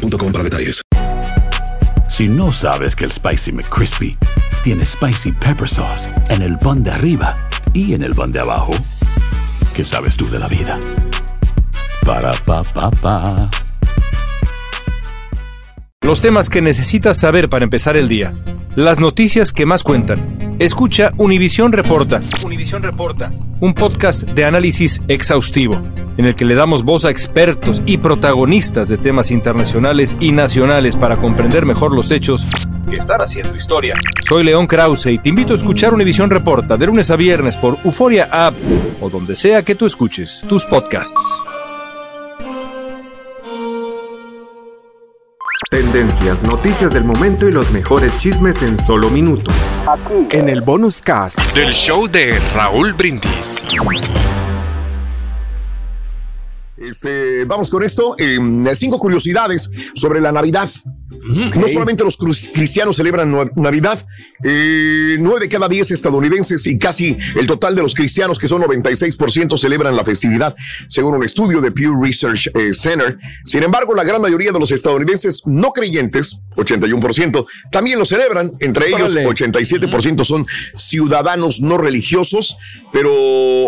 [0.00, 0.82] para detalles.
[2.08, 4.16] Si no sabes que el Spicy McCrispy
[4.64, 7.36] tiene Spicy Pepper Sauce en el pan de arriba
[7.72, 8.72] y en el pan de abajo,
[9.74, 10.78] ¿qué sabes tú de la vida?
[12.04, 13.50] Para, pa, pa, pa.
[16.02, 18.34] Los temas que necesitas saber para empezar el día.
[18.74, 20.56] Las noticias que más cuentan.
[20.58, 22.20] Escucha Univisión Reporta.
[22.44, 23.28] Univisión Reporta.
[23.60, 25.80] Un podcast de análisis exhaustivo,
[26.20, 30.94] en el que le damos voz a expertos y protagonistas de temas internacionales y nacionales
[30.94, 32.46] para comprender mejor los hechos
[32.90, 33.94] que están haciendo historia.
[34.28, 37.78] Soy León Krause y te invito a escuchar Univisión Reporta de lunes a viernes por
[37.84, 38.54] Euforia App
[39.00, 41.42] o donde sea que tú escuches tus podcasts.
[45.70, 49.54] Tendencias, noticias del momento y los mejores chismes en solo minutos.
[50.32, 53.66] En el bonus cast del show de Raúl Brindis.
[56.80, 58.16] Este, vamos con esto.
[58.18, 58.38] eh,
[58.74, 60.70] cinco curiosidades sobre la Navidad.
[61.22, 64.06] No solamente los cristianos celebran Navidad,
[64.42, 68.62] eh, nueve de cada diez estadounidenses y casi el total de los cristianos, que son
[68.62, 70.56] 96%, celebran la festividad,
[70.88, 73.18] según un estudio de Pew Research eh, Center.
[73.44, 78.52] Sin embargo, la gran mayoría de los estadounidenses no creyentes, 81%, también lo celebran.
[78.60, 79.26] Entre ellos, Órale.
[79.26, 82.56] 87% son ciudadanos no religiosos,
[82.92, 83.10] pero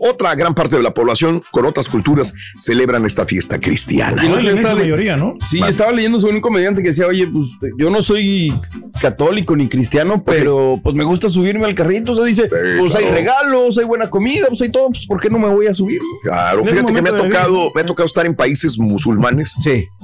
[0.00, 4.24] otra gran parte de la población con otras culturas celebran esta fiesta cristiana.
[4.24, 5.34] Y estaba le- mayoría, ¿no?
[5.40, 8.52] Sí, estaba leyendo sobre un comediante que decía, oye, pues yo no soy
[8.98, 12.12] católico ni cristiano, pero pues me gusta subirme al carrito.
[12.12, 15.30] O sea, dice, pues hay regalos, hay buena comida, pues hay todo, pues ¿por qué
[15.30, 16.00] no me voy a subir?
[16.22, 19.54] Claro, fíjate que me ha tocado, me ha tocado estar en países musulmanes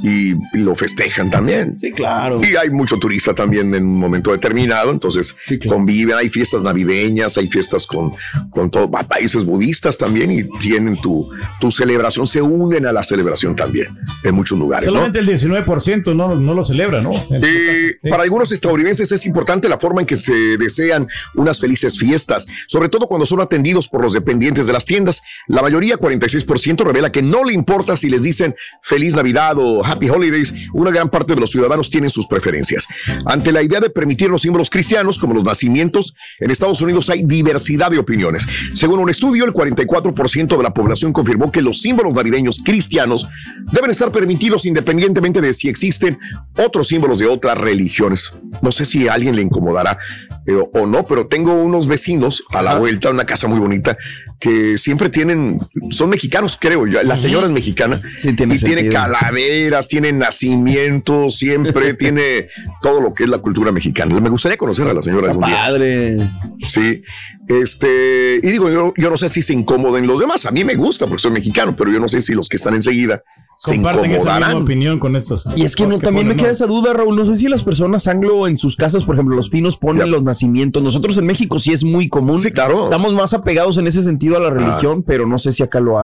[0.02, 1.78] y lo festejan también.
[1.78, 2.41] Sí, claro.
[2.42, 5.36] Y hay mucho turista también en un momento determinado, entonces
[5.69, 8.12] conviven, hay fiestas navideñas, hay fiestas con,
[8.50, 11.28] con todo, países budistas también y tienen tu,
[11.60, 14.86] tu celebración, se unen a la celebración también en muchos lugares.
[14.86, 14.92] ¿no?
[14.92, 17.10] Solamente el 19% no, no lo celebra, ¿no?
[17.30, 22.46] Eh, Para algunos estadounidenses es importante la forma en que se desean unas felices fiestas,
[22.66, 25.22] sobre todo cuando son atendidos por los dependientes de las tiendas.
[25.46, 30.08] La mayoría, 46%, revela que no le importa si les dicen feliz Navidad o Happy
[30.08, 30.54] Holidays.
[30.72, 32.86] Una gran parte de los ciudadanos tienen sus preferencias.
[33.26, 37.22] Ante la idea de permitir los símbolos cristianos, como los nacimientos, en Estados Unidos hay
[37.24, 38.46] diversidad de opiniones.
[38.74, 43.28] Según un estudio, el 44% de la población confirmó que los símbolos navideños cristianos
[43.72, 46.18] deben estar permitidos independientemente de si existen
[46.56, 48.32] otros símbolos de otras religiones.
[48.74, 49.98] Sé si a alguien le incomodará
[50.46, 53.96] eh, o no, pero tengo unos vecinos a la vuelta, una casa muy bonita,
[54.38, 55.58] que siempre tienen,
[55.90, 57.02] son mexicanos, creo yo.
[57.02, 58.92] La señora es mexicana y tiene sentido.
[58.92, 62.48] calaveras, tiene nacimiento, siempre tiene
[62.82, 64.20] todo lo que es la cultura mexicana.
[64.20, 65.30] Me gustaría conocer a la señora.
[65.30, 65.56] algún día.
[65.56, 66.18] Padre.
[66.66, 67.02] Sí,
[67.48, 70.44] este, y digo, yo, yo no sé si se incomoden los demás.
[70.44, 72.74] A mí me gusta porque soy mexicano, pero yo no sé si los que están
[72.74, 73.22] enseguida
[73.64, 74.62] se Comparten esa misma incomodarán.
[74.62, 75.48] opinión con estos.
[75.56, 76.52] Y es que no, también me queda ¿no?
[76.52, 77.16] esa duda, Raúl.
[77.16, 80.22] No sé si las personas anglo en sus casas, por ejemplo, los pinos ponen los
[80.22, 80.82] nacimientos.
[80.82, 82.41] Nosotros en México sí es muy común.
[82.41, 82.84] Sí, claro.
[82.84, 85.97] Estamos más apegados en ese sentido a la religión, pero no sé si acá lo
[85.97, 86.02] hay.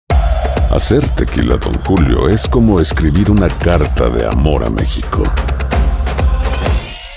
[0.70, 5.24] Hacer tequila, Don Julio, es como escribir una carta de amor a México.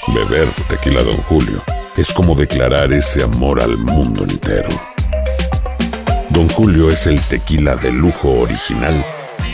[0.08, 1.62] Beber tequila, Don Julio,
[1.96, 4.70] es como declarar ese amor al mundo entero.
[6.32, 9.06] Don Julio es el tequila de lujo original,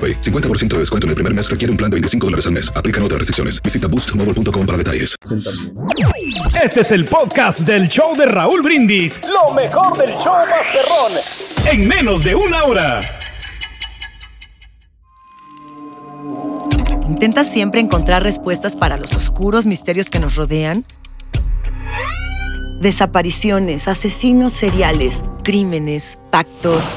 [0.00, 0.20] AroPay.
[0.20, 2.72] 50% de descuento en el primer mes requiere un plan de 25 dólares al mes.
[2.74, 3.60] Aplican otras restricciones.
[3.62, 5.14] Visita boostmobile.com para detalles.
[6.62, 9.20] Este es el podcast del show de Raúl Brindis.
[9.28, 11.12] Lo mejor del show Masterrón.
[11.66, 13.00] En menos de una hora.
[17.08, 20.86] ¿Intentas siempre encontrar respuestas para los oscuros misterios que nos rodean?
[22.80, 26.96] desapariciones, asesinos seriales, crímenes, pactos.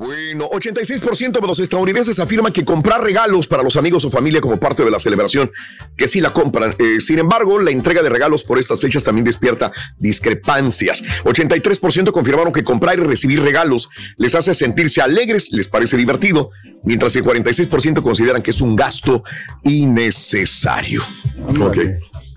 [0.00, 4.56] Bueno, 86% de los estadounidenses afirman que comprar regalos para los amigos o familia como
[4.56, 5.52] parte de la celebración,
[5.94, 6.74] que sí la compran.
[6.78, 11.02] Eh, sin embargo, la entrega de regalos por estas fechas también despierta discrepancias.
[11.24, 16.48] 83% confirmaron que comprar y recibir regalos les hace sentirse alegres, les parece divertido,
[16.82, 19.22] mientras el 46% consideran que es un gasto
[19.64, 21.02] innecesario.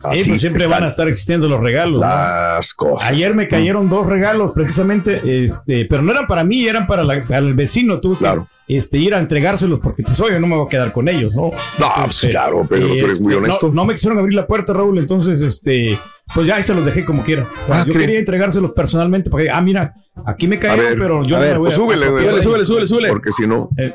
[0.04, 0.16] Ok.
[0.16, 2.00] Sí, pues siempre van a estar existiendo los regalos.
[2.00, 3.10] Las cosas.
[3.10, 7.24] Ayer me cayeron dos regalos precisamente, este, pero no eran para mí, eran para, la-
[7.24, 8.00] para el vecino.
[8.00, 8.48] Tuve Claro.
[8.68, 11.36] que este, ir a entregárselos porque pues obvio no me voy a quedar con ellos,
[11.36, 11.52] ¿no?
[11.80, 13.68] No, pues, claro, pero tú eres muy este, honesto.
[13.70, 16.00] No, no me quisieron abrir la puerta, Raúl, entonces este,
[16.34, 17.44] pues ya ahí se los dejé como quiera.
[17.62, 18.00] O sea, Ah, yo ¿qué?
[18.00, 19.94] quería entregárselos personalmente porque, ah, mira,
[20.26, 22.06] aquí me A cayeron, ver, pero yo a no ver, me voy pues a súbele,
[22.06, 23.10] a- súbele, súbele, súbele, súbele.
[23.10, 23.70] Porque si no.
[23.78, 23.94] Eh,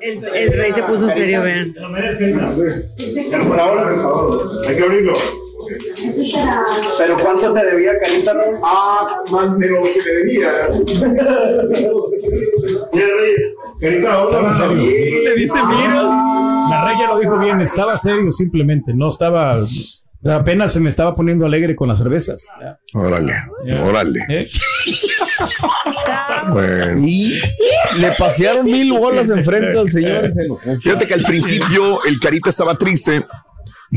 [0.00, 1.74] El, el rey se puso serio, vean.
[3.46, 3.92] Por ahora,
[4.68, 5.12] hay que abrirlo.
[6.98, 8.34] ¿Pero cuánto te debía, Carita?
[8.62, 10.50] Ah, más de lo que te debía.
[12.92, 13.54] Mira, Reyes.
[13.80, 14.68] Carita, ahora.
[14.68, 15.92] Le dice bien.
[16.70, 19.58] La rey ya lo dijo bien, estaba serio simplemente, no estaba,
[20.32, 22.46] apenas se me estaba poniendo alegre con las cervezas.
[22.60, 22.78] Ya.
[22.94, 23.34] Órale,
[23.66, 23.82] Ya.
[23.82, 24.20] órale.
[24.28, 24.46] ¿Eh?
[26.52, 27.00] Bueno.
[27.06, 27.38] Y
[28.00, 30.30] le pasearon mil bolas enfrente al señor.
[30.82, 33.24] Fíjate que al principio el Carita estaba triste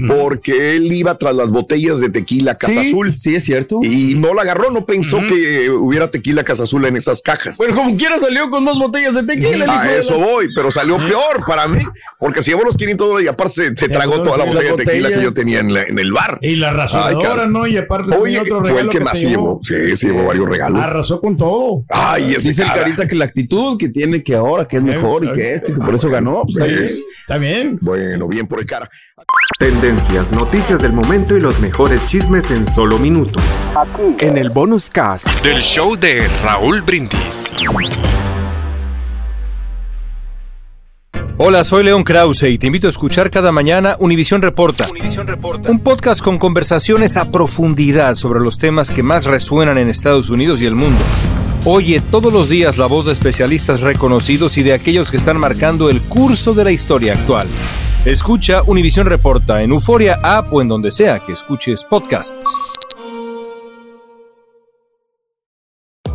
[0.07, 3.79] porque él iba tras las botellas de tequila Casa Sí, Azul sí, es cierto.
[3.83, 7.57] y no la agarró, no pensó que hubiera tequila Casa Azul en esas cajas.
[7.57, 9.65] Bueno, como quiera salió con dos botellas de tequila.
[9.65, 11.79] A la- eso voy, pero salió peor para mí,
[12.19, 14.83] porque se llevó los 500 dólares y aparte se, se tragó toda la botella de
[14.85, 16.39] tequila que yo tenía en, la- en el bar.
[16.41, 17.53] Y la Ay, rasuradora, cabrón.
[17.53, 17.67] ¿no?
[17.67, 19.59] Y aparte Oye, otro fue el que que más llevó.
[19.63, 20.81] Sí, se llevó varios regalos.
[20.85, 21.83] Arrasó con todo.
[21.89, 25.23] Ay, ese Dice el carita que la actitud que tiene que ahora, que es mejor
[25.25, 26.44] y que esto, y que por eso ganó.
[26.44, 26.85] Pues, está bien.
[27.21, 27.77] Está bien.
[27.81, 28.89] Bueno, bien por el cara.
[29.58, 33.42] Tendencias, noticias del momento y los mejores chismes en solo minutos.
[34.19, 35.42] En el bonus cast.
[35.44, 37.56] Del show de Raúl Brindis.
[41.40, 44.88] Hola, soy León Krause y te invito a escuchar cada mañana Univisión Reporta.
[45.68, 50.62] Un podcast con conversaciones a profundidad sobre los temas que más resuenan en Estados Unidos
[50.62, 51.04] y el mundo.
[51.66, 55.90] Oye todos los días la voz de especialistas reconocidos y de aquellos que están marcando
[55.90, 57.48] el curso de la historia actual.
[58.07, 62.76] Escucha Univisión Reporta en Euforia App o en donde sea que escuches podcasts.